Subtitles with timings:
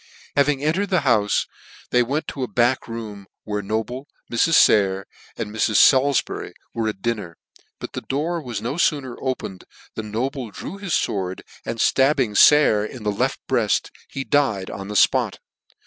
[0.35, 1.45] Having entered the houfe,
[1.91, 4.67] they went to a back room, where Noble, Mrs.
[4.67, 5.05] bayer,
[5.37, 5.75] and Mrs.
[5.75, 7.37] Salif bury where at dinner;
[7.77, 12.83] but the door was no fooner opened than Noble drew his fword, and ftabbing Sayer
[12.83, 15.35] in the left breaft, he died on the fpot.